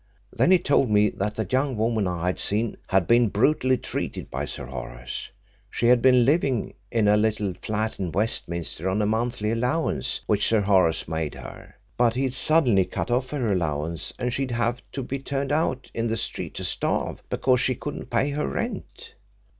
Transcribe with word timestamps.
Then 0.33 0.49
he 0.49 0.57
told 0.57 0.89
me 0.89 1.11
that 1.11 1.35
the 1.35 1.45
young 1.47 1.77
woman 1.77 2.07
I 2.07 2.25
had 2.25 2.39
seen 2.39 2.75
had 2.87 3.05
been 3.05 3.29
brutally 3.29 3.77
treated 3.77 4.31
by 4.31 4.45
Sir 4.45 4.65
Horace. 4.65 5.29
She 5.69 5.89
had 5.89 6.01
been 6.01 6.25
living 6.25 6.73
in 6.91 7.07
a 7.07 7.15
little 7.15 7.53
flat 7.61 7.99
in 7.99 8.11
Westminster 8.11 8.89
on 8.89 9.03
a 9.03 9.05
monthly 9.05 9.51
allowance 9.51 10.21
which 10.25 10.47
Sir 10.47 10.61
Horace 10.61 11.07
made 11.07 11.35
her, 11.35 11.75
but 11.97 12.15
he'd 12.15 12.33
suddenly 12.33 12.85
cut 12.85 13.11
off 13.11 13.29
her 13.29 13.51
allowance 13.53 14.11
and 14.17 14.33
she'd 14.33 14.49
have 14.49 14.81
to 14.93 15.03
be 15.03 15.19
turned 15.19 15.51
out 15.51 15.91
in 15.93 16.07
the 16.07 16.17
street 16.17 16.55
to 16.55 16.63
starve 16.63 17.21
because 17.29 17.61
she 17.61 17.75
couldn't 17.75 18.09
pay 18.09 18.31
her 18.31 18.47
rent. 18.47 19.13